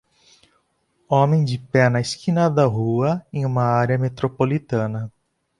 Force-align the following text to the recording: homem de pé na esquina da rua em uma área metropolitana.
homem 1.07 1.45
de 1.45 1.59
pé 1.59 1.87
na 1.87 2.01
esquina 2.01 2.49
da 2.49 2.65
rua 2.65 3.23
em 3.31 3.45
uma 3.45 3.61
área 3.61 3.99
metropolitana. 3.99 5.13